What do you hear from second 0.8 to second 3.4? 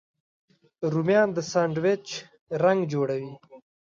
رومیان د ساندویچ رنګ جوړوي